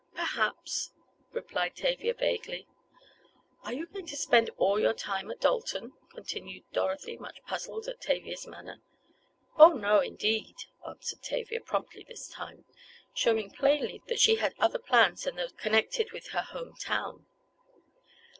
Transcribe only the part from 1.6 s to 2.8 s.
Tavia, vaguely.